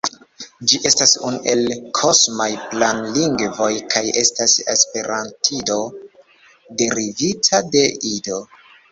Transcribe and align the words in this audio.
Ĝi 0.69 0.77
estas 0.89 1.11
unu 1.27 1.39
el 1.49 1.59
"kosmaj 1.97 2.47
planlingvoj" 2.71 3.67
kaj 3.95 4.03
estas 4.21 4.55
esperantido 4.73 5.77
derivita 6.81 7.61
de 7.77 7.85
Ido. 8.13 8.39